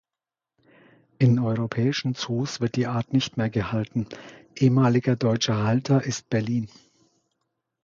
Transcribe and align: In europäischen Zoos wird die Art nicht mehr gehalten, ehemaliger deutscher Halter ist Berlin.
In 1.19 1.37
europäischen 1.37 2.15
Zoos 2.15 2.59
wird 2.59 2.75
die 2.75 2.87
Art 2.87 3.13
nicht 3.13 3.37
mehr 3.37 3.51
gehalten, 3.51 4.07
ehemaliger 4.55 5.15
deutscher 5.15 5.63
Halter 5.63 6.01
ist 6.01 6.27
Berlin. 6.27 6.69